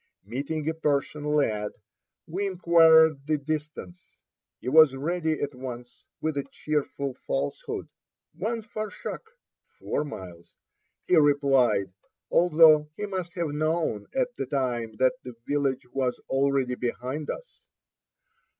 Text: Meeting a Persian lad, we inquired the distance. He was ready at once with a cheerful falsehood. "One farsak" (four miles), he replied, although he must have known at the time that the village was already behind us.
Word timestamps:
Meeting 0.25 0.67
a 0.67 0.73
Persian 0.73 1.23
lad, 1.25 1.73
we 2.25 2.47
inquired 2.47 3.19
the 3.27 3.37
distance. 3.37 4.17
He 4.59 4.67
was 4.67 4.95
ready 4.95 5.39
at 5.39 5.53
once 5.53 6.07
with 6.19 6.37
a 6.37 6.43
cheerful 6.49 7.13
falsehood. 7.13 7.87
"One 8.33 8.63
farsak" 8.63 9.21
(four 9.77 10.03
miles), 10.03 10.55
he 11.05 11.17
replied, 11.17 11.93
although 12.31 12.89
he 12.97 13.05
must 13.05 13.33
have 13.35 13.49
known 13.53 14.07
at 14.15 14.35
the 14.37 14.47
time 14.47 14.95
that 14.97 15.13
the 15.21 15.35
village 15.47 15.85
was 15.93 16.17
already 16.29 16.73
behind 16.73 17.29
us. 17.29 17.61